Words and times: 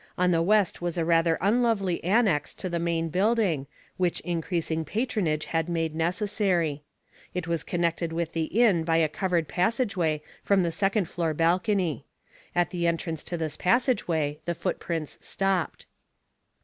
On 0.17 0.31
the 0.31 0.41
west 0.41 0.81
was 0.81 0.97
a 0.97 1.05
rather 1.05 1.37
unlovely 1.41 2.03
annex 2.03 2.55
to 2.55 2.71
the 2.71 2.79
main 2.79 3.09
building, 3.09 3.67
which 3.97 4.19
increasing 4.21 4.83
patronage 4.83 5.45
had 5.45 5.69
made 5.69 5.93
necessary. 5.93 6.81
It 7.35 7.47
was 7.47 7.61
connected 7.63 8.11
with 8.11 8.33
the 8.33 8.45
inn 8.45 8.83
by 8.83 8.97
a 8.97 9.07
covered 9.07 9.47
passageway 9.47 10.23
from 10.43 10.63
the 10.63 10.71
second 10.71 11.07
floor 11.07 11.35
balcony. 11.35 12.07
At 12.55 12.71
the 12.71 12.87
entrance 12.87 13.21
to 13.25 13.37
this 13.37 13.55
passageway 13.55 14.39
the 14.45 14.55
footprints 14.55 15.19
stopped. 15.21 15.85